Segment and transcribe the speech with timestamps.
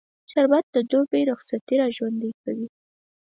[0.31, 2.67] شربت د دوبی رخصتي راژوندي کوي